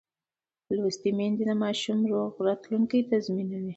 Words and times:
لوستې 0.75 1.09
میندې 1.17 1.43
د 1.47 1.51
ماشوم 1.63 1.99
روغ 2.11 2.31
راتلونکی 2.47 2.99
تضمینوي. 3.11 3.69